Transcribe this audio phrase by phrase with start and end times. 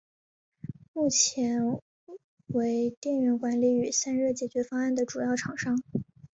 [0.93, 1.79] 目前
[2.47, 5.77] 为电源管理与散热解决方案的主要厂商。